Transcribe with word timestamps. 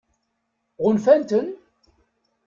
Ɣunfan-ten? 0.83 1.47